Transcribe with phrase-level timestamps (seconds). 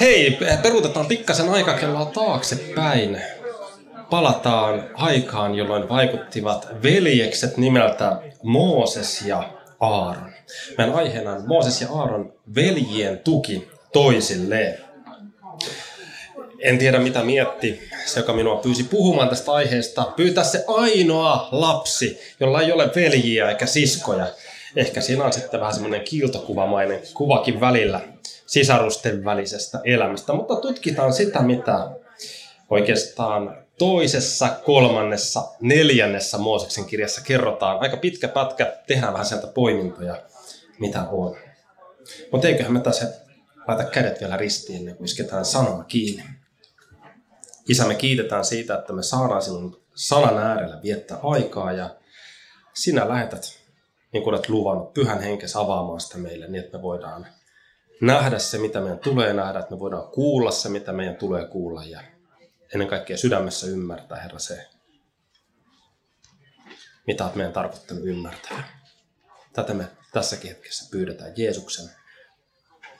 [0.00, 3.22] Hei, peruutetaan pikkasen aikakelloa taaksepäin.
[4.10, 9.50] Palataan aikaan, jolloin vaikuttivat veljekset nimeltä Mooses ja
[9.80, 10.32] Aaron.
[10.78, 14.78] Meidän aiheena on Mooses ja Aaron veljien tuki toisilleen.
[16.60, 20.12] En tiedä mitä mietti se, joka minua pyysi puhumaan tästä aiheesta.
[20.16, 24.26] Pyytää se ainoa lapsi, jolla ei ole veljiä eikä siskoja.
[24.76, 28.00] Ehkä siinä on sitten vähän semmoinen kiiltokuvamainen kuvakin välillä
[28.52, 30.32] sisarusten välisestä elämästä.
[30.32, 31.90] Mutta tutkitaan sitä, mitä
[32.70, 37.80] oikeastaan toisessa, kolmannessa, neljännessä Mooseksen kirjassa kerrotaan.
[37.80, 40.22] Aika pitkä pätkä, tehdään vähän sieltä poimintoja,
[40.78, 41.36] mitä on.
[42.32, 43.12] Mutta eiköhän me tässä
[43.68, 46.24] laita kädet vielä ristiin, ennen kuin isketään sanoma kiinni.
[47.68, 51.96] Isä, me kiitetään siitä, että me saadaan sinun sanan äärellä viettää aikaa ja
[52.74, 53.58] sinä lähetät,
[54.12, 57.26] niin kuin olet luvannut, pyhän henkes avaamaan sitä meille niin, että me voidaan
[58.02, 61.84] nähdä se, mitä meidän tulee nähdä, että me voidaan kuulla se, mitä meidän tulee kuulla
[61.84, 62.00] ja
[62.74, 64.68] ennen kaikkea sydämessä ymmärtää, Herra, se,
[67.06, 68.82] mitä olet meidän tarkoittanut ymmärtää.
[69.52, 71.90] Tätä me tässäkin hetkessä pyydetään Jeesuksen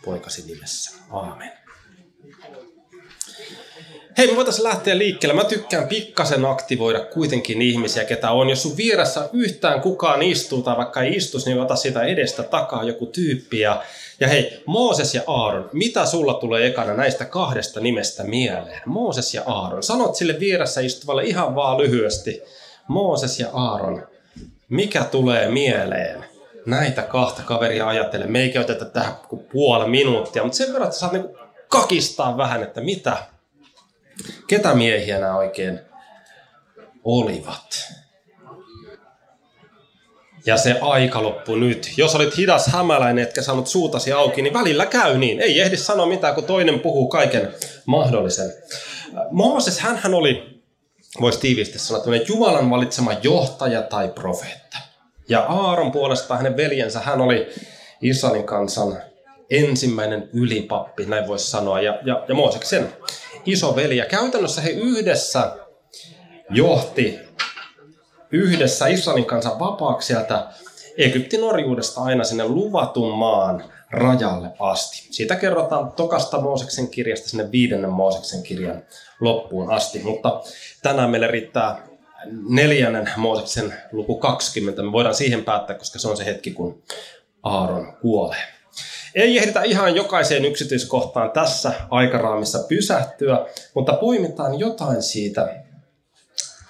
[0.05, 0.99] poikasi nimessä.
[1.11, 1.53] Aamen.
[4.19, 5.35] Hei, me voitaisiin lähteä liikkeelle.
[5.35, 8.51] Mä tykkään pikkasen aktivoida kuitenkin ihmisiä, ketä on.
[8.51, 12.85] Jos sun vieressä yhtään kukaan istuu tai vaikka ei istus, niin ota sitä edestä takaa
[12.85, 13.61] joku tyyppi.
[13.61, 13.83] Ja,
[14.21, 18.81] ja hei, Mooses ja Aaron, mitä sulla tulee ekana näistä kahdesta nimestä mieleen?
[18.87, 19.83] Mooses ja Aaron.
[19.83, 22.43] Sanot sille vieressä istuvalle ihan vaan lyhyesti.
[22.89, 24.07] Mooses ja Aaron.
[24.69, 26.25] Mikä tulee mieleen?
[26.67, 28.33] Näitä kahta kaveria ajattelen.
[28.33, 32.63] Me ei käytetä tähän kuin puoli minuuttia, mutta sen verran, että saat niinku kakistaa vähän,
[32.63, 33.17] että mitä
[34.47, 35.81] Ketä miehiä nämä oikein
[37.05, 37.93] olivat?
[40.47, 41.93] Ja se aika loppu nyt.
[41.97, 45.41] Jos olit hidas hämäläinen, etkä saanut suutasi auki, niin välillä käy niin.
[45.41, 47.55] Ei ehdi sanoa mitään, kun toinen puhuu kaiken
[47.87, 48.53] mahdollisen.
[49.31, 50.63] Mooses, hän oli,
[51.21, 54.79] voisi tiivisti sanoa, Jumalan valitsema johtaja tai profeetta.
[55.29, 57.49] Ja Aaron puolestaan hänen veljensä, hän oli
[58.01, 59.03] Israelin kansan
[59.51, 61.81] ensimmäinen ylipappi, näin voisi sanoa.
[61.81, 62.93] Ja, ja, ja Mooseksen
[63.45, 63.97] isoveli.
[63.97, 65.57] Ja käytännössä he yhdessä
[66.51, 67.19] johti
[68.33, 70.47] yhdessä Israelin kansan vapaaksi sieltä
[70.99, 75.09] Egyptin orjuudesta aina sinne luvatun maan rajalle asti.
[75.11, 78.83] Siitä kerrotaan tokasta Mooseksen kirjasta sinne viidennen Mooseksen kirjan
[79.21, 80.43] loppuun asti, mutta
[80.83, 81.87] tänään meille riittää
[82.49, 84.83] neljännen Mooseksen luku 20.
[84.83, 86.83] Me voidaan siihen päättää, koska se on se hetki, kun
[87.43, 88.43] Aaron kuolee.
[89.15, 95.63] Ei ehditä ihan jokaiseen yksityiskohtaan tässä aikaraamissa pysähtyä, mutta poimitaan jotain siitä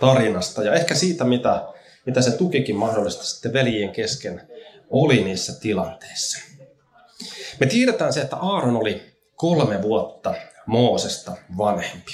[0.00, 1.62] tarinasta ja ehkä siitä, mitä,
[2.06, 4.42] mitä se tukikin mahdollisesti sitten veljien kesken
[4.90, 6.38] oli niissä tilanteissa.
[7.60, 9.02] Me tiedetään se, että Aaron oli
[9.36, 10.34] kolme vuotta
[10.66, 12.12] Moosesta vanhempi.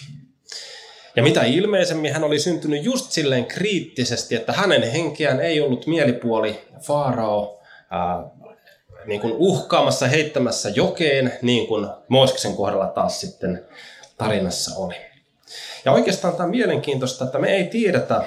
[1.17, 6.61] Ja mitä ilmeisemmin hän oli syntynyt just silleen kriittisesti, että hänen henkeään ei ollut mielipuoli
[6.81, 7.61] Faarao
[9.09, 13.65] niin kuin uhkaamassa, heittämässä jokeen, niin kuin Mooseksen kohdalla taas sitten
[14.19, 14.95] tarinassa oli.
[15.85, 18.25] Ja oikeastaan tämä on mielenkiintoista, että me ei tiedetä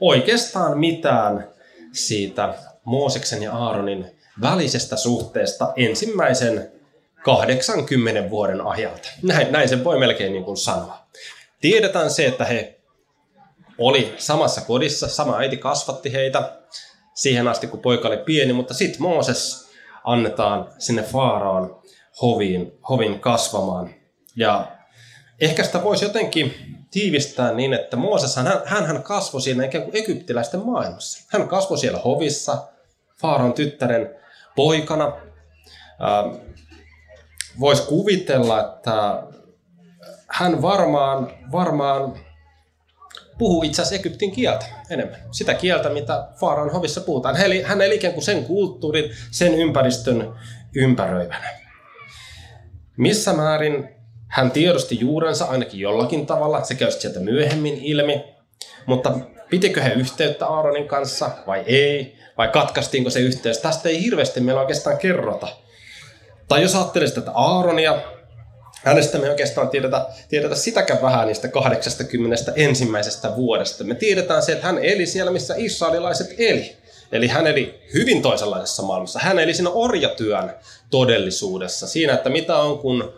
[0.00, 1.48] oikeastaan mitään
[1.92, 2.54] siitä
[2.84, 6.72] Mooseksen ja Aaronin välisestä suhteesta ensimmäisen
[7.24, 9.08] 80 vuoden ajalta.
[9.22, 10.98] Näin, näin se voi melkein niin kuin sanoa.
[11.60, 12.80] Tiedetään se, että he
[13.78, 16.52] oli samassa kodissa, sama äiti kasvatti heitä,
[17.18, 19.70] siihen asti, kun poika oli pieni, mutta sitten Mooses
[20.04, 21.76] annetaan sinne Faaraan
[22.22, 23.90] hoviin, hovin kasvamaan.
[24.36, 24.66] Ja
[25.40, 26.54] ehkä sitä voisi jotenkin
[26.90, 31.24] tiivistää niin, että Mooses, hän, hän kasvoi siinä ikään kuin egyptiläisten maailmassa.
[31.32, 32.68] Hän kasvoi siellä hovissa,
[33.20, 34.14] Faaron tyttären
[34.56, 35.06] poikana.
[35.06, 36.36] Ähm,
[37.60, 39.22] voisi kuvitella, että
[40.28, 42.18] hän varmaan, varmaan
[43.38, 45.20] puhuu itse asiassa Egyptin kieltä enemmän.
[45.30, 47.36] Sitä kieltä, mitä Faaran hovissa puhutaan.
[47.36, 50.34] Hän eli, hän eli ikään kuin sen kulttuurin, sen ympäristön
[50.74, 51.48] ympäröivänä.
[52.96, 53.88] Missä määrin
[54.28, 58.24] hän tiedosti juurensa ainakin jollakin tavalla, se käy sieltä myöhemmin ilmi,
[58.86, 59.18] mutta
[59.50, 63.58] pitikö he yhteyttä Aaronin kanssa vai ei, vai katkaistiinko se yhteys?
[63.58, 65.48] Tästä ei hirveästi meillä oikeastaan kerrota.
[66.48, 68.02] Tai jos ajattelisit, että Aaronia
[68.84, 73.84] Hänestä me oikeastaan tiedetä, tiedetä sitäkään vähän niistä 80 ensimmäisestä vuodesta.
[73.84, 76.76] Me tiedetään se, että hän eli siellä, missä israelilaiset eli.
[77.12, 79.18] Eli hän eli hyvin toisenlaisessa maailmassa.
[79.18, 80.54] Hän eli siinä orjatyön
[80.90, 81.86] todellisuudessa.
[81.86, 83.12] Siinä, että mitä on, kun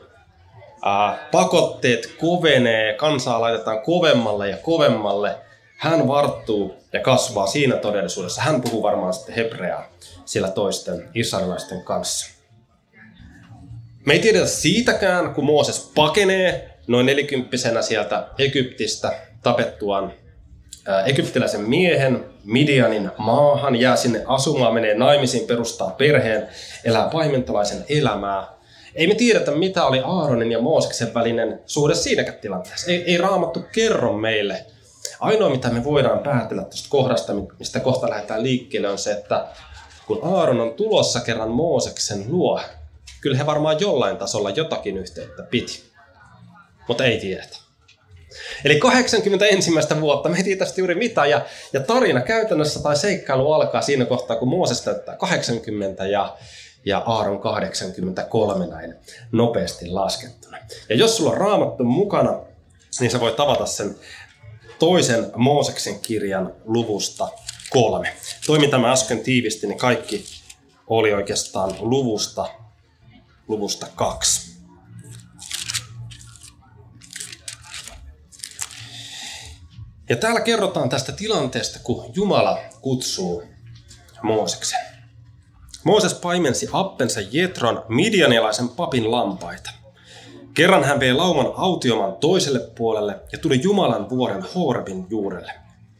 [0.84, 5.36] ää, pakotteet kovenee, kansaa laitetaan kovemmalle ja kovemmalle.
[5.76, 8.42] Hän varttuu ja kasvaa siinä todellisuudessa.
[8.42, 9.88] Hän puhuu varmaan sitten hebreaa
[10.24, 12.39] sillä toisten israelilaisten kanssa
[14.10, 19.12] Me ei tiedetä siitäkään, kun Mooses pakenee noin nelikymppisenä sieltä Egyptistä
[19.42, 20.12] tapettuaan
[21.06, 26.48] egyptiläisen miehen Midianin maahan, jää sinne asumaan, menee naimisiin, perustaa perheen,
[26.84, 28.48] elää paimentolaisen elämää.
[28.94, 32.90] Ei me tiedetä, mitä oli Aaronin ja Mooseksen välinen suhde siinäkään tilanteessa.
[32.90, 34.64] Ei, ei raamattu kerro meille.
[35.20, 39.46] Ainoa, mitä me voidaan päätellä tuosta kohdasta, mistä kohta lähdetään liikkeelle, on se, että
[40.06, 42.60] kun Aaron on tulossa kerran Mooseksen luo,
[43.20, 45.82] kyllä he varmaan jollain tasolla jotakin yhteyttä piti.
[46.88, 47.56] Mutta ei tiedetä.
[48.64, 49.70] Eli 81.
[50.00, 54.36] vuotta, me ei tästä juuri mitään, ja, ja tarina käytännössä tai seikkailu alkaa siinä kohtaa,
[54.36, 56.36] kun Mooses täyttää 80 ja,
[56.84, 58.94] ja Aaron 83 näin
[59.32, 60.58] nopeasti laskettuna.
[60.88, 62.40] Ja jos sulla on raamattu mukana,
[63.00, 63.96] niin sä voit tavata sen
[64.78, 67.28] toisen Mooseksen kirjan luvusta
[67.70, 68.16] kolme.
[68.46, 70.24] Toimin tämä äsken tiivisti, niin kaikki
[70.86, 72.48] oli oikeastaan luvusta,
[73.50, 74.50] luvusta kaksi.
[80.08, 83.42] Ja täällä kerrotaan tästä tilanteesta, kun Jumala kutsuu
[84.22, 84.80] Mooseksen.
[85.84, 89.70] Mooses paimensi appensa Jetron midianilaisen papin lampaita.
[90.54, 95.52] Kerran hän vei lauman autioman toiselle puolelle ja tuli Jumalan vuoren Horbin juurelle.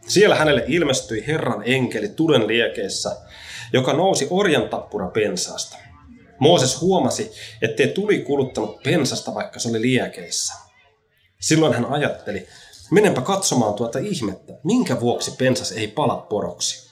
[0.07, 3.17] Siellä hänelle ilmestyi Herran enkeli tulen liekeissä,
[3.73, 5.90] joka nousi orjan tappura pensaasta.
[6.41, 7.33] Mooses huomasi,
[7.63, 10.55] ettei tuli kuluttanut pensasta, vaikka se oli liekeissä.
[11.41, 12.47] Silloin hän ajatteli,
[12.91, 16.91] menenpä katsomaan tuota ihmettä, minkä vuoksi pensas ei pala poroksi.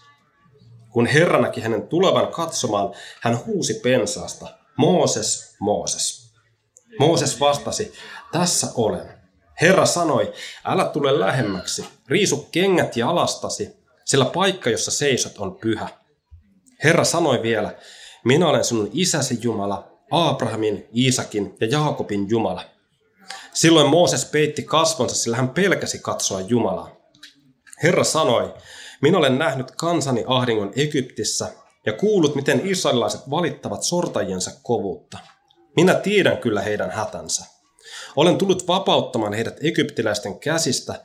[0.90, 6.32] Kun Herra näki hänen tulevan katsomaan, hän huusi pensaasta, Mooses, Mooses.
[6.98, 7.92] Mooses vastasi,
[8.32, 9.18] tässä olen.
[9.60, 10.32] Herra sanoi,
[10.64, 15.88] älä tule lähemmäksi, riisu kengät ja alastasi, sillä paikka, jossa seisot, on pyhä.
[16.84, 17.78] Herra sanoi vielä,
[18.24, 22.64] minä olen sinun isäsi Jumala, Abrahamin, Iisakin ja Jaakobin Jumala.
[23.54, 26.96] Silloin Mooses peitti kasvonsa, sillä hän pelkäsi katsoa Jumalaa.
[27.82, 28.54] Herra sanoi,
[29.02, 31.52] minä olen nähnyt kansani ahdingon Egyptissä
[31.86, 35.18] ja kuullut, miten israelilaiset valittavat sortajiensa kovuutta.
[35.76, 37.44] Minä tiedän kyllä heidän hätänsä.
[38.16, 41.04] Olen tullut vapauttamaan heidät egyptiläisten käsistä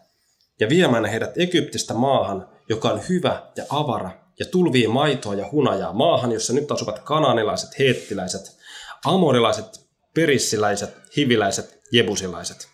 [0.60, 5.94] ja viemään heidät Egyptistä maahan, joka on hyvä ja avara ja tulvii maitoa ja hunajaa
[5.94, 8.57] maahan, jossa nyt asuvat kananilaiset, heettiläiset,
[9.06, 9.65] amorilaiset,
[10.13, 12.68] perissiläiset, hiviläiset, jebusilaiset.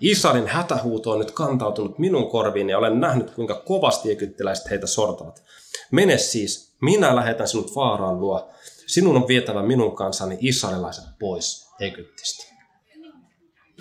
[0.00, 5.42] Israelin hätähuuto on nyt kantautunut minun korviin ja olen nähnyt, kuinka kovasti egyptiläiset heitä sortavat.
[5.90, 8.50] Mene siis, minä lähetän sinut Faaraan luo.
[8.86, 12.54] Sinun on vietävä minun kanssani israelilaiset pois Egyptistä.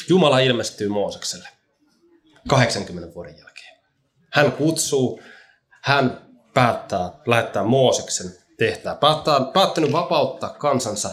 [0.10, 1.48] Jumala ilmestyy Moosekselle
[2.48, 3.78] 80 vuoden jälkeen.
[4.32, 5.22] Hän kutsuu,
[5.82, 8.96] hän päättää lähettää Mooseksen tehtävää.
[8.96, 11.10] Päättää, päättänyt vapauttaa kansansa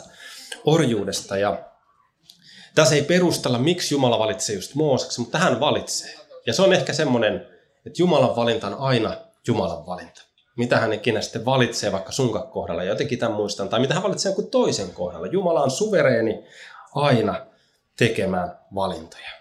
[0.64, 1.58] orjuudesta ja
[2.74, 6.14] tässä ei perustella, miksi Jumala valitsee just Mooseksen, mutta hän valitsee.
[6.46, 7.46] Ja se on ehkä semmoinen,
[7.86, 9.16] että Jumalan valinta on aina
[9.46, 10.22] Jumalan valinta.
[10.56, 14.30] Mitä hän ikinä sitten valitsee vaikka sunkan kohdalla, jotenkin tämän muistan, tai mitä hän valitsee
[14.30, 15.26] jonkun toisen kohdalla.
[15.26, 16.44] Jumala on suvereeni
[16.94, 17.46] aina
[17.96, 19.39] tekemään valintoja.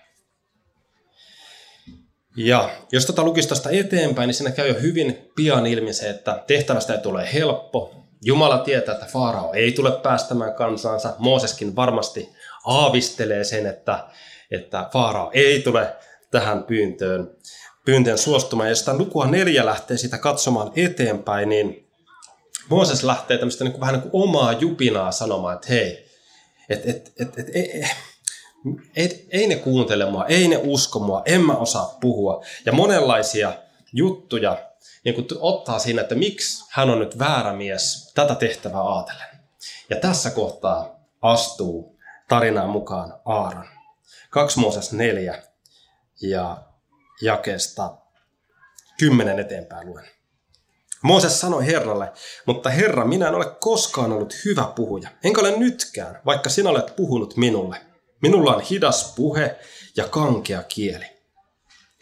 [2.37, 6.09] Ja jos tätä tota lukisi tästä eteenpäin, niin siinä käy jo hyvin pian ilmi se,
[6.09, 7.95] että tehtävästä ei tule helppo.
[8.21, 11.15] Jumala tietää, että Faarao ei tule päästämään kansansa.
[11.17, 12.29] Mooseskin varmasti
[12.65, 14.07] aavistelee sen, että,
[14.51, 15.95] että Faarao ei tule
[16.31, 17.31] tähän pyyntöön,
[17.85, 18.67] pyyntöön suostumaan.
[18.67, 21.89] Ja jos lukua neljä lähtee sitä katsomaan eteenpäin, niin
[22.69, 26.05] Mooses lähtee tämmöistä niin kuin, vähän niin kuin omaa jupinaa sanomaan, että hei,
[26.69, 27.83] et, et, et, et, ei,
[28.95, 32.43] ei, ei ne kuuntele mua, ei ne usko mua, en mä osaa puhua.
[32.65, 33.53] Ja monenlaisia
[33.93, 34.69] juttuja
[35.05, 39.27] niin kuin ottaa siinä, että miksi hän on nyt väärä mies tätä tehtävää ajatellen.
[39.89, 43.65] Ja tässä kohtaa astuu tarinaan mukaan Aaron.
[44.29, 45.43] 2 Mooses 4
[46.21, 46.57] ja
[47.21, 47.97] jakeesta
[48.99, 50.05] 10 eteenpäin luen.
[51.01, 52.11] Mooses sanoi Herralle,
[52.45, 56.95] mutta Herra, minä en ole koskaan ollut hyvä puhuja, enkä ole nytkään, vaikka sinä olet
[56.95, 57.88] puhunut minulle.
[58.21, 59.55] Minulla on hidas puhe
[59.95, 61.05] ja kankea kieli.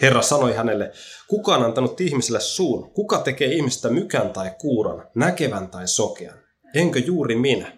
[0.01, 0.91] Herra sanoi hänelle,
[1.27, 2.91] kuka on antanut ihmiselle suun?
[2.91, 6.39] Kuka tekee ihmistä mykän tai kuuron, näkevän tai sokean?
[6.73, 7.77] Enkö juuri minä?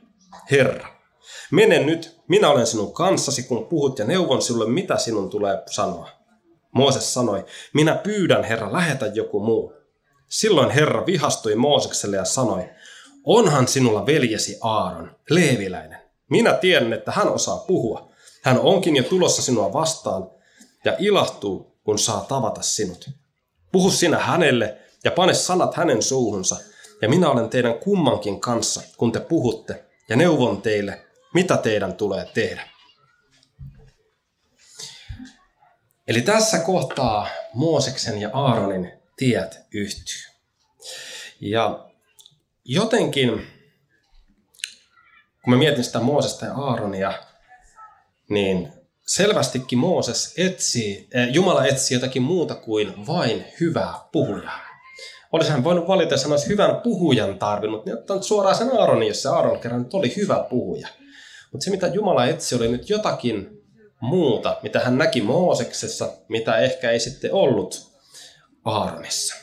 [0.52, 1.00] Herra,
[1.52, 6.10] Mene nyt, minä olen sinun kanssasi, kun puhut ja neuvon sinulle, mitä sinun tulee sanoa.
[6.72, 9.74] Mooses sanoi, minä pyydän, Herra, lähetä joku muu.
[10.28, 12.70] Silloin Herra vihastui Moosekselle ja sanoi,
[13.24, 16.00] onhan sinulla veljesi Aaron, leeviläinen.
[16.30, 18.09] Minä tiedän, että hän osaa puhua.
[18.44, 20.32] Hän onkin jo tulossa sinua vastaan
[20.86, 23.10] ja ilahtuu, kun saa tavata sinut.
[23.72, 26.58] Puhu sinä hänelle ja pane sanat hänen suuhunsa,
[27.02, 32.26] ja minä olen teidän kummankin kanssa, kun te puhutte, ja neuvon teille, mitä teidän tulee
[32.34, 32.68] tehdä.
[36.08, 40.34] Eli tässä kohtaa Mooseksen ja Aaronin tiet yhtyy.
[41.40, 41.90] Ja
[42.66, 43.30] jotenkin,
[45.44, 47.14] kun mä mietin sitä Moosesta ja Aaronia,
[48.30, 48.74] niin
[49.08, 54.70] selvästikin Mooses etsii, äh, Jumala etsii jotakin muuta kuin vain hyvää puhujaa.
[55.32, 59.08] Olisi hän voinut valita, että hän olisi hyvän puhujan tarvinnut, niin ottanut suoraan sen Aaronin,
[59.08, 60.88] jos se Aaron kerran oli hyvä puhuja.
[61.52, 63.50] Mutta se, mitä Jumala etsi, oli nyt jotakin
[64.02, 67.92] muuta, mitä hän näki Mooseksessa, mitä ehkä ei sitten ollut
[68.66, 69.36] Aaronissa.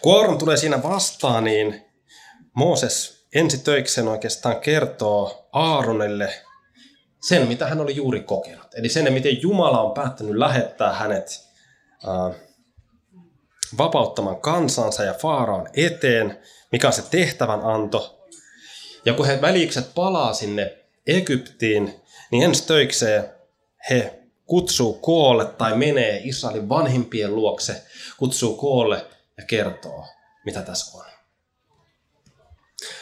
[0.00, 1.84] Kun Aaron tulee siinä vastaan, niin
[2.54, 6.34] Mooses ensi töikseen oikeastaan kertoo Aaronelle
[7.20, 8.74] sen, mitä hän oli juuri kokenut.
[8.74, 11.46] Eli sen, miten Jumala on päättänyt lähettää hänet
[12.08, 12.36] äh,
[13.78, 16.38] vapauttamaan kansansa ja Faaraan eteen,
[16.72, 18.26] mikä on se tehtävän anto.
[19.04, 21.94] Ja kun he välikset palaa sinne Egyptiin,
[22.30, 23.24] niin ensi töikseen
[23.90, 27.82] he kutsuu koolle tai menee Israelin vanhimpien luokse,
[28.18, 30.04] kutsuu koolle ja kertoo,
[30.44, 31.09] mitä tässä on.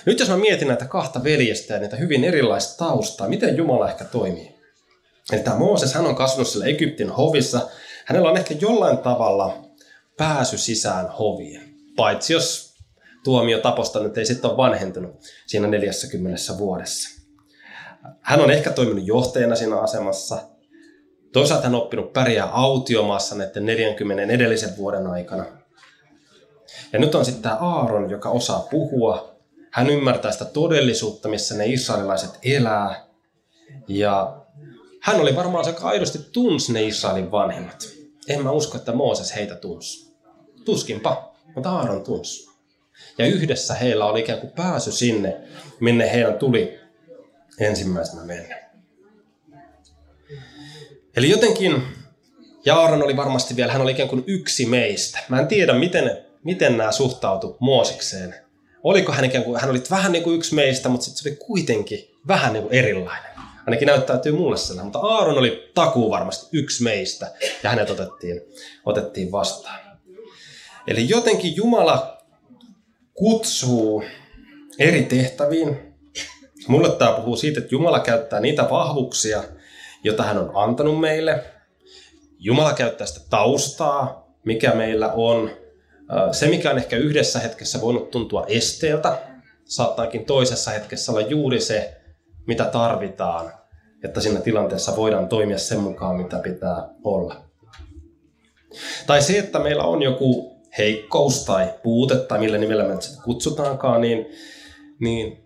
[0.07, 4.05] Nyt jos mä mietin näitä kahta veljestä ja niitä hyvin erilaista taustaa, miten Jumala ehkä
[4.05, 4.59] toimii.
[5.33, 7.69] Eli tämä Mooses, hän on kasvanut siellä Egyptin hovissa.
[8.05, 9.65] Hänellä on ehkä jollain tavalla
[10.17, 11.61] pääsy sisään hoviin.
[11.97, 12.75] Paitsi jos
[13.25, 17.23] tuomio taposta nyt ei sitten ole vanhentunut siinä 40 vuodessa.
[18.21, 20.39] Hän on ehkä toiminut johtajana siinä asemassa.
[21.33, 25.45] Toisaalta hän on oppinut pärjää autiomaassa näiden 40 edellisen vuoden aikana.
[26.93, 29.38] Ja nyt on sitten tämä Aaron, joka osaa puhua.
[29.71, 33.07] Hän ymmärtää sitä todellisuutta, missä ne israelilaiset elää.
[33.89, 34.47] Ja
[35.01, 37.89] hän oli varmaan se, aidosti tunsi ne Israelin vanhemmat.
[38.29, 40.15] En mä usko, että Mooses heitä tunsi.
[40.65, 42.49] Tuskinpa, mutta Aaron tunsi.
[43.19, 45.37] Ja yhdessä heillä oli ikään kuin pääsy sinne,
[45.81, 46.79] minne heidän tuli
[47.61, 48.69] ensimmäisenä mennä.
[51.17, 51.83] Eli jotenkin,
[52.73, 55.19] Aaron oli varmasti vielä, hän oli ikään kuin yksi meistä.
[55.29, 58.35] Mä en tiedä, miten, miten nämä suhtautu Moosikseen.
[58.85, 61.37] Oliko hän ikään kuin, hän oli vähän niin kuin yksi meistä, mutta sitten se oli
[61.37, 63.33] kuitenkin vähän niin kuin erilainen.
[63.67, 64.87] Ainakin näyttäytyy mulle sellainen.
[64.87, 67.33] Mutta Aaron oli takuu varmasti yksi meistä,
[67.63, 68.41] ja hänet otettiin,
[68.85, 69.81] otettiin vastaan.
[70.87, 72.19] Eli jotenkin Jumala
[73.15, 74.05] kutsuu
[74.79, 75.89] eri tehtäviin,
[76.69, 79.45] Mulle tämä puhuu siitä, että Jumala käyttää niitä vahvuuksia,
[80.05, 81.45] joita hän on antanut meille.
[82.39, 85.51] Jumala käyttää sitä taustaa, mikä meillä on.
[86.33, 89.19] Se, mikä on ehkä yhdessä hetkessä voinut tuntua esteeltä,
[89.65, 91.97] saattaakin toisessa hetkessä olla juuri se,
[92.47, 93.53] mitä tarvitaan,
[94.05, 97.43] että siinä tilanteessa voidaan toimia sen mukaan, mitä pitää olla.
[99.07, 104.01] Tai se, että meillä on joku heikkous tai puute tai millä nimellä me sitä kutsutaankaan,
[104.01, 104.27] niin,
[105.01, 105.45] niin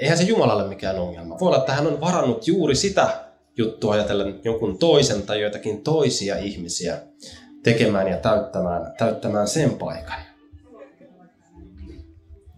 [0.00, 1.38] eihän se Jumalalle mikään ongelma.
[1.40, 3.24] Voi olla, että hän on varannut juuri sitä
[3.56, 7.00] juttua ajatellen jonkun toisen tai joitakin toisia ihmisiä
[7.64, 10.18] tekemään ja täyttämään, täyttämään sen paikan.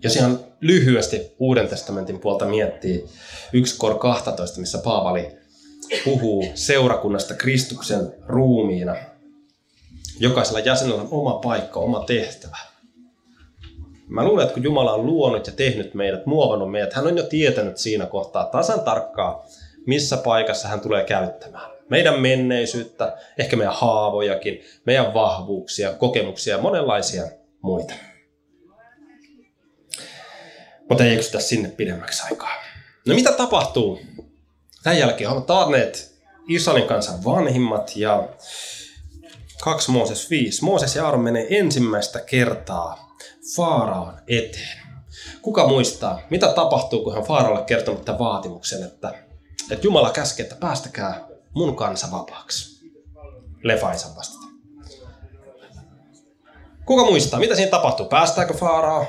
[0.03, 3.07] Jos ihan lyhyesti Uuden testamentin puolta miettii
[3.53, 5.39] 1 kor 12, missä Paavali
[6.05, 8.97] puhuu seurakunnasta Kristuksen ruumiina.
[10.21, 12.57] Jokaisella jäsenellä on oma paikka, oma tehtävä.
[14.09, 17.23] Mä luulen, että kun Jumala on luonut ja tehnyt meidät, muovannut meidät, hän on jo
[17.23, 19.47] tietänyt siinä kohtaa tasan tarkkaa,
[19.87, 21.76] missä paikassa hän tulee käyttämään.
[21.91, 27.23] Meidän menneisyyttä, ehkä meidän haavojakin, meidän vahvuuksia, kokemuksia ja monenlaisia
[27.63, 27.95] muita.
[30.89, 32.55] Mutta ei eksytä sinne pidemmäksi aikaa.
[33.07, 34.01] No mitä tapahtuu?
[34.83, 36.17] Tämän jälkeen ovat taanneet
[36.49, 38.29] Israelin kansan vanhimmat ja
[39.63, 40.65] 2 Mooses 5.
[40.65, 43.17] Mooses ja Aaron menee ensimmäistä kertaa
[43.57, 44.79] Faaraan eteen.
[45.43, 49.15] Kuka muistaa, mitä tapahtuu, kun hän Faaralle kertonut tämän vaatimuksen, että,
[49.71, 51.26] että Jumala käskee, että päästäkää
[51.57, 52.91] mun kansa vapaaksi.
[53.63, 54.47] Lefaisan vastata.
[56.85, 58.07] Kuka muistaa, mitä siinä tapahtuu?
[58.07, 59.07] Päästääkö Faaraa?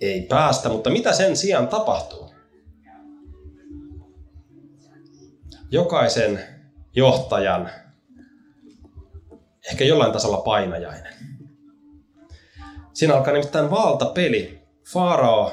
[0.00, 2.34] Ei päästä, mutta mitä sen sijaan tapahtuu?
[5.70, 6.40] Jokaisen
[6.96, 7.70] johtajan
[9.70, 11.14] ehkä jollain tasolla painajainen.
[12.92, 14.62] Siinä alkaa nimittäin valtapeli.
[14.92, 15.52] Farao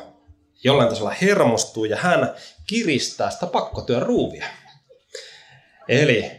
[0.64, 2.36] jollain tasolla hermostuu ja hän
[2.68, 4.46] kiristää sitä pakkotyön ruuvia.
[5.88, 6.32] Eli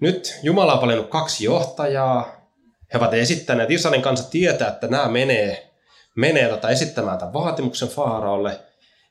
[0.00, 2.50] nyt Jumala on valinnut kaksi johtajaa.
[2.92, 5.70] He ovat esittäneet, Israelin kanssa tietää, että nämä menee,
[6.16, 8.60] menee tätä esittämään tämän vaatimuksen Faaraolle.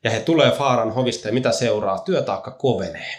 [0.03, 1.99] Ja he tulee Faaran hovista ja mitä seuraa?
[1.99, 3.13] Työtaakka kovenee.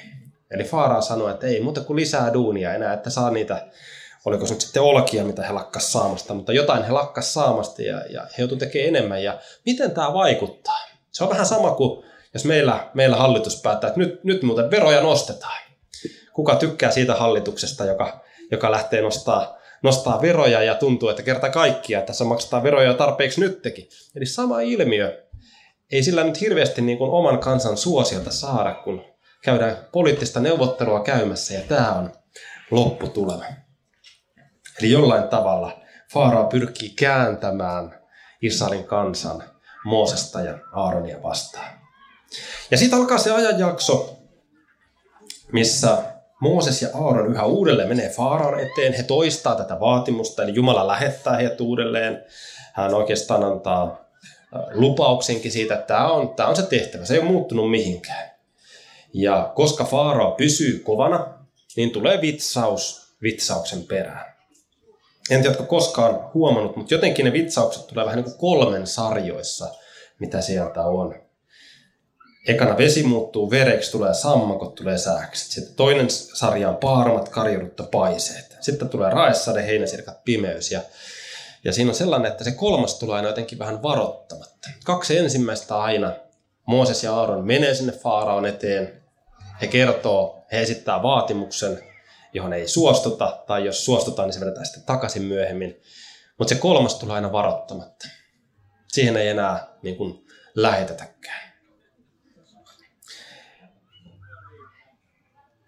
[0.50, 3.66] Eli Faaraa sanoo, että ei muuta kuin lisää duunia enää, että saa niitä
[4.24, 8.04] oliko se nyt sitten olkia, mitä he lakkas saamasta, mutta jotain he lakkas saamasta ja,
[8.10, 9.22] ja he joutuivat tekemään enemmän.
[9.22, 10.78] Ja miten tämä vaikuttaa?
[11.10, 15.00] Se on vähän sama kuin jos meillä, meillä hallitus päättää, että nyt, nyt muuten veroja
[15.00, 15.69] nostetaan.
[16.40, 18.20] Kuka tykkää siitä hallituksesta, joka,
[18.50, 23.88] joka lähtee nostaa, nostaa veroja ja tuntuu, että kerta kaikkia tässä maksetaan veroja tarpeeksi nyttekin.
[24.16, 25.26] Eli sama ilmiö.
[25.92, 29.04] Ei sillä nyt hirveästi niin kuin oman kansan suosiota saada, kun
[29.44, 32.12] käydään poliittista neuvottelua käymässä ja tämä on
[32.70, 33.44] lopputulema.
[34.78, 35.80] Eli jollain tavalla
[36.12, 38.00] Faaraa pyrkii kääntämään
[38.42, 39.42] Israelin kansan
[39.84, 41.80] Moosesta ja Aaronia vastaan.
[42.70, 44.16] Ja sitten alkaa se ajanjakso,
[45.52, 46.09] missä
[46.40, 48.92] Mooses ja Aaron yhä uudelleen menee Faaraan eteen.
[48.92, 52.24] He toistaa tätä vaatimusta, eli Jumala lähettää heidät uudelleen.
[52.72, 54.04] Hän oikeastaan antaa
[54.72, 57.04] lupauksenkin siitä, että tämä on, tämä on se tehtävä.
[57.04, 58.30] Se ei ole muuttunut mihinkään.
[59.12, 61.26] Ja koska Faarao pysyy kovana,
[61.76, 64.30] niin tulee vitsaus vitsauksen perään.
[65.30, 69.74] En tiedä, koskaan huomannut, mutta jotenkin ne vitsaukset tulee vähän niin kuin kolmen sarjoissa,
[70.18, 71.14] mitä sieltä on.
[72.46, 75.50] Ekana vesi muuttuu vereksi, tulee sammakot, tulee sääkset.
[75.50, 78.56] Sitten toinen sarja on paarmat, karjurutta, paiseet.
[78.60, 80.72] Sitten tulee raessade, heinäsirkat, pimeys.
[80.72, 80.80] Ja,
[81.64, 84.70] ja siinä on sellainen, että se kolmas tulee aina jotenkin vähän varoittamatta.
[84.84, 86.12] Kaksi ensimmäistä aina.
[86.66, 89.02] Mooses ja Aaron menee sinne Faaraon eteen.
[89.60, 91.78] He kertoo, he esittää vaatimuksen,
[92.32, 95.80] johon ei suostuta, tai jos suostutaan, niin se vedetään sitten takaisin myöhemmin.
[96.38, 98.08] Mutta se kolmas tulee aina varoittamatta.
[98.88, 101.49] Siihen ei enää niin kuin, lähetetäkään.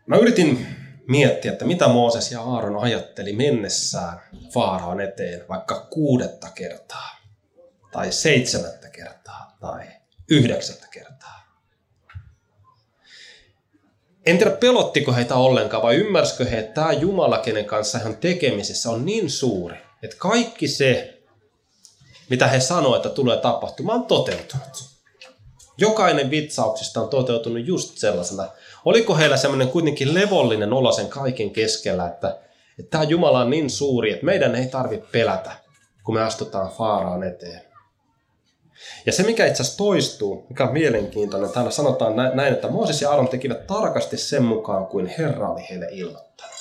[0.07, 0.67] Mä yritin
[1.09, 4.21] miettiä, että mitä Mooses ja Aaron ajatteli mennessään
[4.55, 7.17] Faaraan eteen vaikka kuudetta kertaa,
[7.93, 9.87] tai seitsemättä kertaa, tai
[10.29, 11.63] yhdeksättä kertaa.
[14.27, 18.19] En tiedä, pelottiko heitä ollenkaan vai ymmärsikö he, että tämä Jumala, kenen kanssa he on
[18.91, 21.23] on niin suuri, että kaikki se,
[22.31, 24.93] mitä he sanoivat, että tulee tapahtumaan, on toteutunut.
[25.79, 28.49] Jokainen vitsauksista on toteutunut just sellaisena.
[28.85, 32.39] Oliko heillä semmoinen kuitenkin levollinen olo sen kaiken keskellä, että,
[32.79, 35.51] että tämä Jumala on niin suuri, että meidän ei tarvitse pelätä,
[36.05, 37.61] kun me astutaan Faaraan eteen.
[39.07, 43.11] Ja se, mikä itse asiassa toistuu, mikä on mielenkiintoinen, täällä sanotaan näin, että Mooses ja
[43.11, 46.55] Aaron tekivät tarkasti sen mukaan, kuin Herra oli heille ilmoittanut.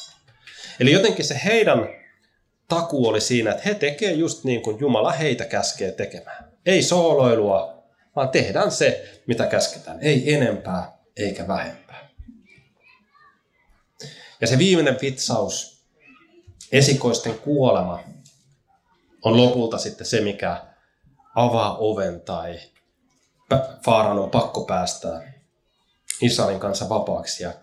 [0.80, 1.90] Eli jotenkin se heidän
[2.68, 6.52] taku oli siinä, että he tekevät just niin kuin Jumala heitä käskee tekemään.
[6.66, 7.84] Ei sooloilua,
[8.16, 10.00] vaan tehdään se, mitä käsketään.
[10.02, 12.10] Ei enempää eikä vähempää.
[14.42, 15.86] Ja se viimeinen vitsaus,
[16.72, 18.00] esikoisten kuolema,
[19.22, 20.66] on lopulta sitten se, mikä
[21.36, 22.60] avaa oven tai
[23.86, 25.34] Faaran on pakko päästää
[26.22, 27.44] Israelin kanssa vapaaksi.
[27.44, 27.54] Ja,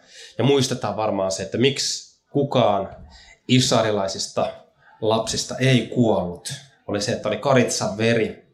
[0.45, 3.07] muistetaan varmaan se, että miksi kukaan
[3.49, 4.53] israelilaisista
[5.01, 6.53] lapsista ei kuollut.
[6.87, 8.49] Oli se, että oli karitsan veri,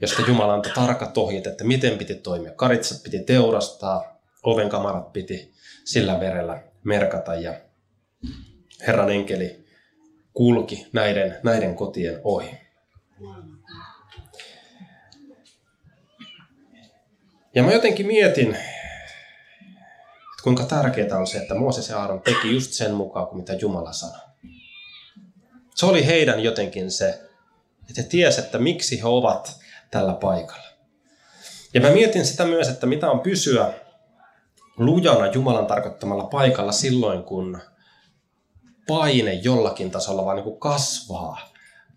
[0.00, 2.52] josta Jumala antoi tarkat ohjeet, että miten piti toimia.
[2.52, 7.60] Karitsat piti teurastaa, ovenkamarat piti sillä verellä merkata ja
[8.86, 9.68] Herran enkeli
[10.32, 12.50] kulki näiden, näiden kotien ohi.
[17.54, 22.72] Ja mä jotenkin mietin, että kuinka tärkeää on se, että Mooses ja Aaron teki just
[22.72, 24.20] sen mukaan kuin mitä Jumala sanoi.
[25.74, 27.08] Se oli heidän jotenkin se,
[27.88, 29.60] että he tiesivät, että miksi he ovat
[29.90, 30.68] tällä paikalla.
[31.74, 33.72] Ja mä mietin sitä myös, että mitä on pysyä
[34.78, 37.60] lujana Jumalan tarkoittamalla paikalla silloin, kun
[38.86, 41.48] paine jollakin tasolla vaan niin kuin kasvaa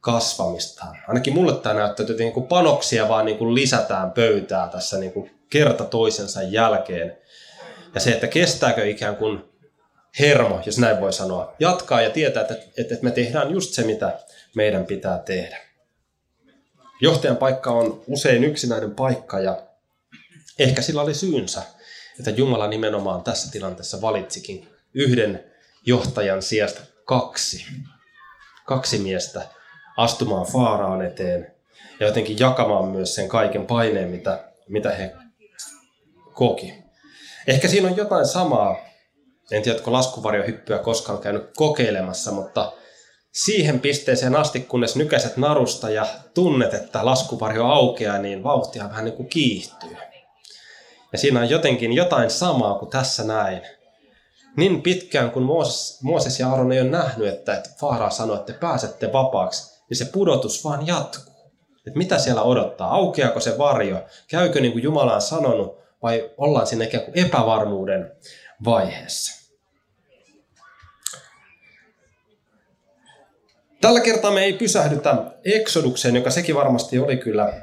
[0.02, 0.98] kasvamistaan.
[1.08, 5.12] Ainakin mulle tämä näyttää, että niin kuin panoksia vaan niin kuin lisätään pöytää tässä niin
[5.12, 7.18] kuin kerta toisensa jälkeen.
[7.96, 9.44] Ja se, että kestääkö ikään kuin
[10.20, 14.20] hermo, jos näin voi sanoa, jatkaa ja tietää, että, että me tehdään just se, mitä
[14.56, 15.58] meidän pitää tehdä.
[17.02, 19.62] Johtajan paikka on usein yksinäinen paikka ja
[20.60, 21.62] ehkä sillä oli syynsä,
[22.22, 25.44] että Jumala nimenomaan tässä tilanteessa valitsikin yhden
[25.86, 27.66] johtajan sijasta kaksi.
[28.66, 29.42] Kaksi miestä
[29.98, 31.52] astumaan Faaraan eteen
[32.00, 35.16] ja jotenkin jakamaan myös sen kaiken paineen, mitä, mitä he
[36.34, 36.74] koki.
[37.48, 38.76] Ehkä siinä on jotain samaa,
[39.52, 42.72] en tiedä, onko laskuvarjohyppyä koskaan käynyt kokeilemassa, mutta
[43.32, 49.16] siihen pisteeseen asti, kunnes nykäiset narusta ja tunnet, että laskuvarjo aukeaa, niin vauhtia vähän niin
[49.16, 49.98] kuin kiihtyy.
[51.12, 53.62] Ja siinä on jotenkin jotain samaa kuin tässä näin.
[54.58, 58.54] Niin pitkään kuin Mooses, Mooses ja Aaron ei ole nähnyt, että, että Faaraa sanoi, että
[58.54, 61.34] te pääsette vapaaksi, niin se pudotus vaan jatkuu.
[61.88, 62.96] Että mitä siellä odottaa?
[62.96, 63.98] Aukeako se varjo?
[64.28, 65.78] Käykö niin kuin Jumala on sanonut?
[66.04, 68.12] Vai ollaan siinä ikään kuin epävarmuuden
[68.64, 69.42] vaiheessa?
[73.82, 77.54] Tällä kertaa me ei pysähdytä Eksodukseen, joka sekin varmasti oli kyllä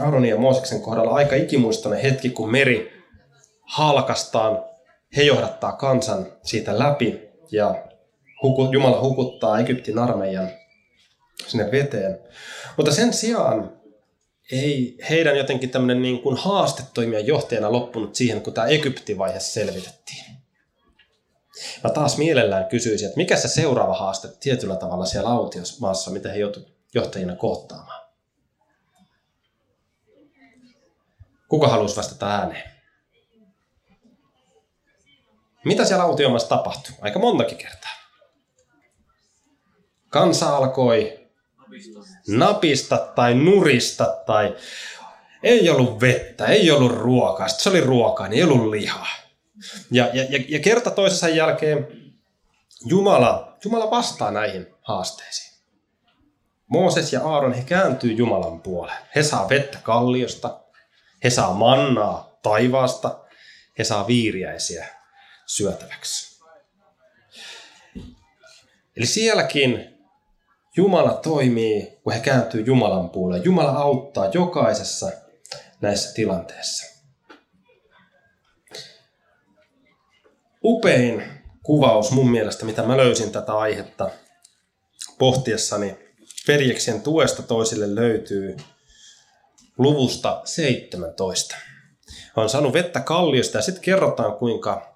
[0.00, 2.93] Aaronin ja Mooseksen kohdalla aika ikimuistoinen hetki, kun meri
[3.64, 4.64] halkastaan,
[5.16, 7.20] he johdattaa kansan siitä läpi
[7.52, 7.84] ja
[8.72, 10.50] Jumala hukuttaa Egyptin armeijan
[11.46, 12.20] sinne veteen.
[12.76, 13.72] Mutta sen sijaan
[14.52, 20.24] ei heidän jotenkin tämmöinen niin kuin haaste toimia johtajana loppunut siihen, kun tämä Egypti-vaihe selvitettiin.
[21.84, 26.38] Mä taas mielellään kysyisin, että mikä se seuraava haaste tietyllä tavalla siellä autiosmaassa, mitä he
[26.38, 28.04] joutuivat johtajina kohtaamaan.
[31.48, 32.73] Kuka haluaisi vastata ääneen?
[35.64, 36.94] Mitä siellä autiomaassa tapahtui?
[37.00, 37.90] Aika montakin kertaa.
[40.08, 41.28] Kansa alkoi
[42.28, 44.56] napista tai nurista tai
[45.42, 47.48] ei ollut vettä, ei ollut ruokaa.
[47.48, 49.06] Sitten se oli ruokaa, niin ei ollut lihaa.
[49.90, 51.88] Ja, ja, ja kerta toisensa jälkeen
[52.86, 55.54] Jumala, Jumala vastaa näihin haasteisiin.
[56.66, 58.98] Mooses ja Aaron, he kääntyy Jumalan puoleen.
[59.14, 60.60] He saa vettä kalliosta,
[61.24, 63.18] he saa mannaa taivaasta,
[63.78, 65.03] he saa viiriäisiä
[65.46, 66.44] syötäväksi.
[68.96, 69.98] Eli sielläkin
[70.76, 73.44] Jumala toimii, kun he kääntyy Jumalan puoleen.
[73.44, 75.12] Jumala auttaa jokaisessa
[75.80, 76.94] näissä tilanteissa.
[80.64, 81.22] Upein
[81.62, 84.10] kuvaus mun mielestä, mitä mä löysin tätä aihetta
[85.18, 85.96] pohtiessani
[86.48, 88.56] veljeksien tuesta toisille löytyy
[89.78, 91.56] luvusta 17.
[92.36, 94.93] On saanut vettä kalliosta ja sitten kerrotaan kuinka,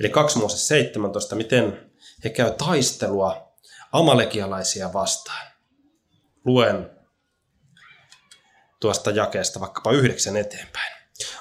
[0.00, 1.90] eli 2 17, miten
[2.24, 3.52] he käy taistelua
[3.92, 5.46] amalekialaisia vastaan.
[6.44, 6.90] Luen
[8.80, 10.92] tuosta jakeesta vaikkapa yhdeksän eteenpäin.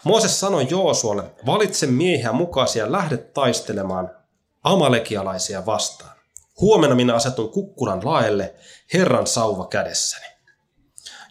[0.03, 4.11] Mooses sanoi Joosualle, valitse miehiä mukaisia lähde taistelemaan
[4.63, 6.15] amalekialaisia vastaan.
[6.61, 8.55] Huomenna minä asetun kukkulan laelle
[8.93, 10.25] Herran sauva kädessäni.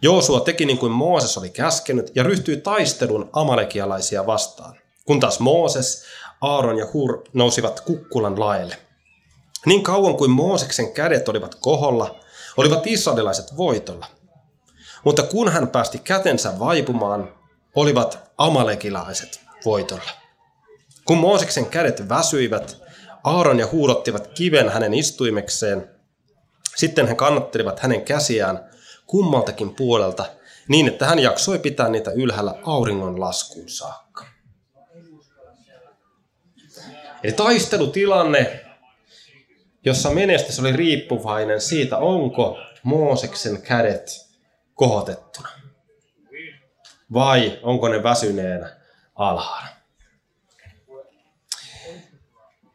[0.03, 4.81] Joosua teki niin kuin Mooses oli käskenyt ja ryhtyi taistelun amalekialaisia vastaan.
[5.05, 6.05] Kun taas Mooses,
[6.41, 8.77] Aaron ja Hur nousivat kukkulan laelle.
[9.67, 12.21] Niin kauan kuin Mooseksen kädet olivat koholla,
[12.57, 14.07] olivat israelilaiset voitolla.
[15.05, 17.33] Mutta kun hän päästi kätensä vaipumaan,
[17.75, 20.11] olivat amalekilaiset voitolla.
[21.05, 22.83] Kun Mooseksen kädet väsyivät,
[23.25, 25.91] Aaron ja huudottivat kiven hänen istuimekseen.
[26.77, 28.69] Sitten he kannattelivat hänen käsiään
[29.07, 30.25] kummaltakin puolelta
[30.69, 34.08] niin, että hän jaksoi pitää niitä ylhäällä auringon laskuun saakka.
[37.25, 38.61] Eli taistelutilanne,
[39.85, 44.29] jossa menestys oli riippuvainen siitä, onko Mooseksen kädet
[44.75, 45.49] kohotettuna
[47.13, 48.77] vai onko ne väsyneenä
[49.15, 49.69] alhaalla.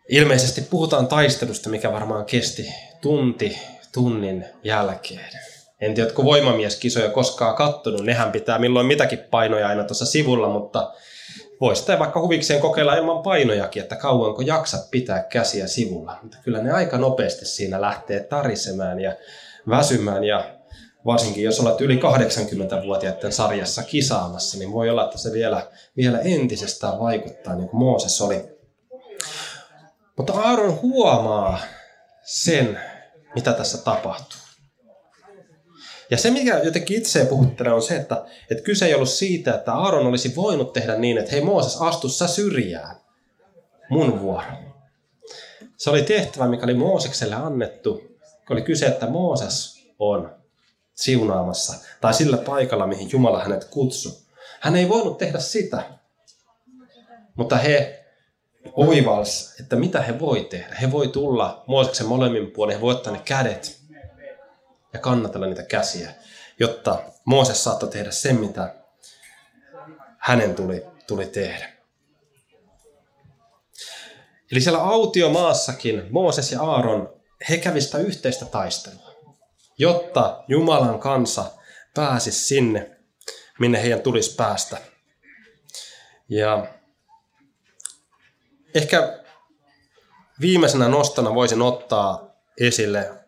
[0.10, 2.65] Ilmeisesti puhutaan taistelusta, mikä varmaan kesti
[3.01, 3.60] tunti
[3.93, 5.29] tunnin jälkeen.
[5.82, 10.93] En tiedä, voimamieskisoja koskaan kattonut, nehän pitää milloin mitäkin painoja aina tuossa sivulla, mutta
[11.63, 16.17] voisi sitä vaikka huvikseen kokeilla ilman painojakin, että kauanko jaksat pitää käsiä sivulla.
[16.21, 19.15] Mutta kyllä ne aika nopeasti siinä lähtee tarisemään ja
[19.69, 20.56] väsymään ja
[21.06, 26.99] varsinkin jos olet yli 80-vuotiaiden sarjassa kisaamassa, niin voi olla, että se vielä, vielä entisestään
[26.99, 28.45] vaikuttaa, niin kuin Mooses oli.
[30.17, 31.60] Mutta Aaron huomaa
[32.23, 32.80] sen,
[33.36, 34.42] mitä tässä tapahtuu.
[36.10, 39.74] Ja se, mikä jotenkin itseä puhuttelee, on se, että, että kyse ei ollut siitä, että
[39.74, 42.96] Aaron olisi voinut tehdä niin, että hei Mooses, astu sä syrjään.
[43.89, 44.46] Mun vuoro.
[45.78, 48.04] Se oli tehtävä, mikä oli Moosekselle annettu.
[48.50, 50.36] Oli kyse, että Mooses on
[50.94, 54.12] siunaamassa tai sillä paikalla, mihin Jumala hänet kutsui.
[54.60, 55.84] Hän ei voinut tehdä sitä.
[57.36, 58.06] Mutta he
[58.74, 60.76] oivals, että mitä he voi tehdä.
[60.82, 63.83] He voi tulla Mooseksen molemmin puolin, he voi ottaa ne kädet
[64.93, 66.13] ja kannatella niitä käsiä,
[66.60, 68.75] jotta Mooses saattoi tehdä sen, mitä
[70.17, 71.73] hänen tuli, tuli tehdä.
[74.51, 79.13] Eli siellä autiomaassakin Mooses ja Aaron, he kävistä yhteistä taistelua,
[79.77, 81.45] jotta Jumalan kansa
[81.93, 82.97] pääsisi sinne,
[83.60, 84.77] minne heidän tulisi päästä.
[86.29, 86.67] Ja
[88.75, 89.23] ehkä
[90.41, 93.22] viimeisenä nostana voisin ottaa esille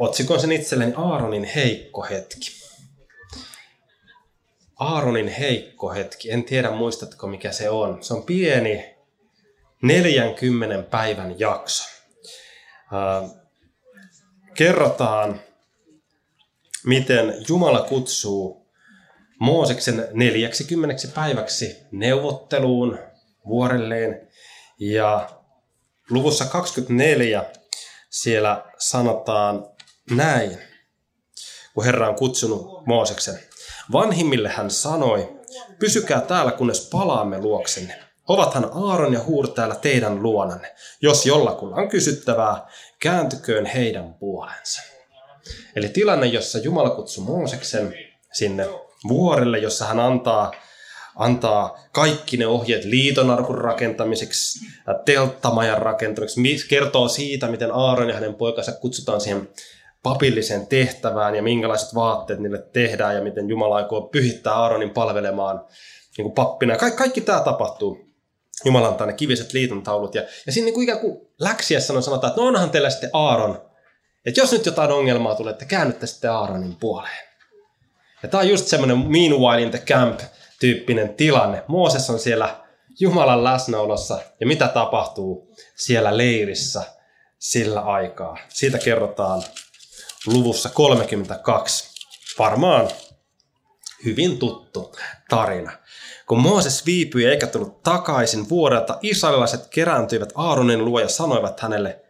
[0.00, 2.50] Otsikon sen itselleni Aaronin heikko hetki.
[4.78, 6.30] Aaronin heikko hetki.
[6.30, 8.04] En tiedä muistatko mikä se on.
[8.04, 8.94] Se on pieni
[9.82, 11.84] 40 päivän jakso.
[14.54, 15.40] Kerrotaan,
[16.86, 18.66] miten Jumala kutsuu
[19.38, 22.98] Mooseksen 40 päiväksi neuvotteluun
[23.46, 24.28] vuorelleen.
[24.78, 25.30] Ja
[26.10, 27.44] luvussa 24
[28.10, 29.70] siellä sanotaan
[30.10, 30.58] näin,
[31.74, 33.38] kun Herra on kutsunut Mooseksen.
[33.92, 35.40] Vanhimmille hän sanoi,
[35.78, 37.94] pysykää täällä kunnes palaamme luoksenne.
[38.28, 40.74] Ovathan Aaron ja Huur täällä teidän luonanne.
[41.02, 42.66] Jos jollakulla on kysyttävää,
[43.00, 44.82] kääntyköön heidän puolensa.
[45.76, 47.94] Eli tilanne, jossa Jumala kutsui Mooseksen
[48.32, 48.68] sinne
[49.08, 50.52] vuorelle, jossa hän antaa,
[51.16, 54.66] antaa kaikki ne ohjeet liitonarkun rakentamiseksi,
[55.04, 59.48] telttamajan rakentamiseksi, kertoo siitä, miten Aaron ja hänen poikansa kutsutaan siihen
[60.02, 65.64] papilliseen tehtävään ja minkälaiset vaatteet niille tehdään ja miten Jumala aikoo pyhittää Aaronin palvelemaan
[66.16, 66.76] niin kuin pappina.
[66.76, 68.10] Kaikki, kaikki tämä tapahtuu.
[68.64, 70.14] Jumala antaa ne kiviset liitontaulut.
[70.14, 73.10] Ja, ja siinä niin kuin ikään kuin läksiässä on sanotaan, että no onhan teillä sitten
[73.12, 73.70] Aaron.
[74.26, 77.28] Että jos nyt jotain ongelmaa tulee, että käännytte sitten Aaronin puoleen.
[78.22, 80.20] Ja tämä on just semmoinen meanwhile in the camp
[80.60, 81.62] tyyppinen tilanne.
[81.66, 82.56] Mooses on siellä
[83.00, 86.82] Jumalan läsnäolossa ja mitä tapahtuu siellä leirissä
[87.38, 88.38] sillä aikaa.
[88.48, 89.42] Siitä kerrotaan
[90.26, 91.90] luvussa 32.
[92.38, 92.88] Varmaan
[94.04, 94.96] hyvin tuttu
[95.28, 95.72] tarina.
[96.26, 102.00] Kun Mooses viipyi eikä tullut takaisin vuodelta, israelilaiset kerääntyivät Aaronin luo ja sanoivat hänelle,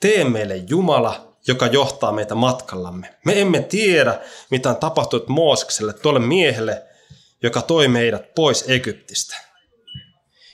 [0.00, 3.14] tee meille Jumala, joka johtaa meitä matkallamme.
[3.24, 6.82] Me emme tiedä, mitä on tapahtunut Moosekselle, tuolle miehelle,
[7.42, 9.36] joka toi meidät pois Egyptistä.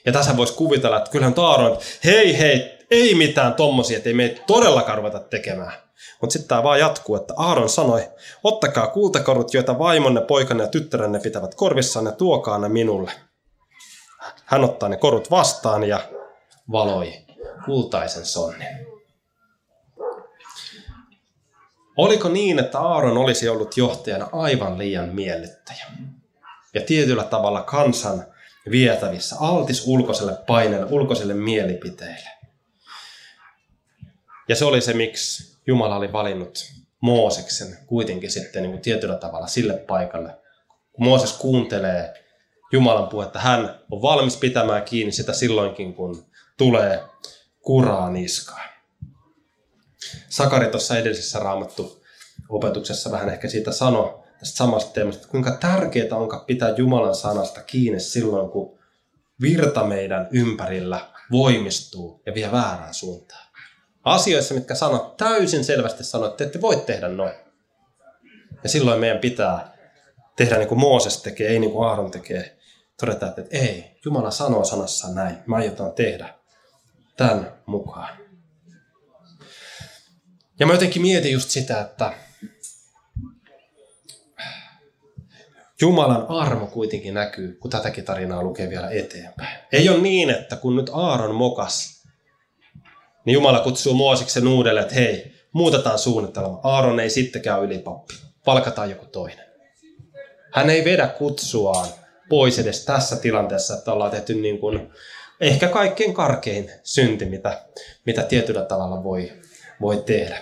[0.05, 4.41] Ja tässä voisi kuvitella, että kyllähän Aaron, hei hei, ei mitään tommosia, että ei meitä
[4.47, 5.82] todellakaan ruveta tekemään.
[6.23, 8.09] Mutta sitten tämä vaan jatkuu, että Aaron sanoi,
[8.43, 13.11] ottakaa kultakorut, joita vaimonne, poikanne ja tyttärenne pitävät korvissaan ja tuokaa ne minulle.
[14.45, 15.99] Hän ottaa ne korut vastaan ja
[16.71, 17.13] valoi
[17.65, 18.87] kultaisen sonnen.
[21.97, 25.85] Oliko niin, että Aaron olisi ollut johtajana aivan liian miellyttäjä?
[26.73, 28.25] Ja tietyllä tavalla kansan
[28.71, 32.29] vietävissä, altis ulkoiselle paineelle, ulkoiselle mielipiteille.
[34.49, 39.47] Ja se oli se, miksi Jumala oli valinnut Mooseksen kuitenkin sitten niin kuin tietyllä tavalla
[39.47, 40.35] sille paikalle.
[40.93, 42.23] Kun Mooses kuuntelee
[42.71, 46.25] Jumalan puhetta, hän on valmis pitämään kiinni sitä silloinkin, kun
[46.57, 47.03] tulee
[47.61, 48.69] kuraa niskaan.
[50.29, 52.03] Sakari tuossa edellisessä raamattu
[52.49, 57.61] opetuksessa vähän ehkä siitä sanoi tästä samasta teemasta, että kuinka tärkeää onka pitää Jumalan sanasta
[57.61, 58.79] kiinni silloin, kun
[59.41, 63.42] virta meidän ympärillä voimistuu ja vie väärään suuntaan
[64.03, 67.33] asioissa, mitkä sanot täysin selvästi sanoo, että ette voi tehdä noin.
[68.63, 69.73] Ja silloin meidän pitää
[70.35, 72.57] tehdä niin kuin Mooses tekee, ei niin kuin Aaron tekee.
[72.99, 75.37] Todeta, että ei, Jumala sanoo sanassaan näin.
[75.45, 76.33] Mä aiotaan tehdä
[77.17, 78.17] tämän mukaan.
[80.59, 82.13] Ja mä jotenkin mietin just sitä, että
[85.81, 89.57] Jumalan armo kuitenkin näkyy, kun tätäkin tarinaa lukee vielä eteenpäin.
[89.71, 92.02] Ei ole niin, että kun nyt Aaron mokas
[93.25, 96.59] niin Jumala kutsuu Moosiksen uudelle, että hei, muutetaan suunnitelma.
[96.63, 98.13] Aaron ei sittenkään ylipappi.
[98.45, 99.45] Palkataan joku toinen.
[100.51, 101.87] Hän ei vedä kutsuaan
[102.29, 104.89] pois edes tässä tilanteessa, että ollaan tehty niin kuin
[105.41, 107.61] ehkä kaikkein karkein synti, mitä,
[108.05, 109.31] mitä tietyllä tavalla voi,
[109.81, 110.37] voi tehdä.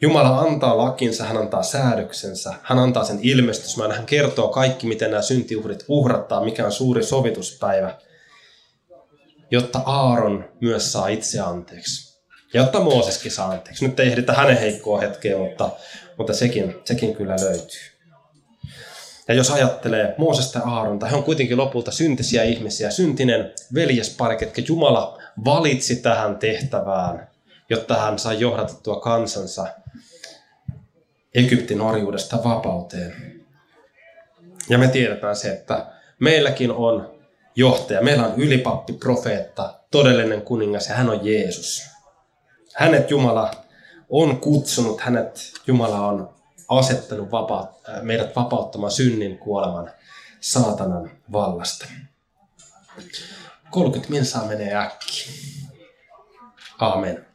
[0.00, 5.22] Jumala antaa lakinsa, hän antaa säädöksensä, hän antaa sen ilmestysmään, hän kertoo kaikki, miten nämä
[5.22, 7.98] syntiuhrit uhrattaa, mikä on suuri sovituspäivä
[9.50, 12.16] jotta Aaron myös saa itse anteeksi.
[12.54, 13.86] Ja jotta Mooseskin saa anteeksi.
[13.86, 15.70] Nyt ei ehditä hänen heikkoa hetkeä, mutta,
[16.18, 17.80] mutta sekin, sekin kyllä löytyy.
[19.28, 24.62] Ja jos ajattelee Moosesta ja Aaronta, he on kuitenkin lopulta syntisiä ihmisiä, syntinen veljespari, ketkä
[24.68, 27.28] Jumala valitsi tähän tehtävään,
[27.70, 29.66] jotta hän sai johdatettua kansansa
[31.34, 33.42] Egyptin orjuudesta vapauteen.
[34.68, 35.86] Ja me tiedetään se, että
[36.20, 37.15] meilläkin on
[37.56, 38.02] johtaja.
[38.02, 41.82] Meillä on ylipappi, profeetta, todellinen kuningas ja hän on Jeesus.
[42.74, 43.50] Hänet Jumala
[44.08, 46.34] on kutsunut, hänet Jumala on
[46.68, 49.90] asettanut vapa- äh, meidät vapauttamaan synnin, kuoleman,
[50.40, 51.86] saatanan vallasta.
[53.70, 55.26] 30 minsaa menee äkkiä.
[56.78, 57.25] Amen.